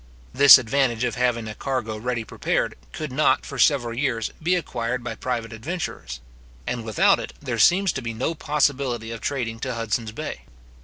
[0.33, 5.03] This advantage of having a cargo ready prepared, could not, for several years, be acquired
[5.03, 6.21] by private adventurers;
[6.65, 10.41] and without it there seems to be no possibility of trading to Hudson's Bay.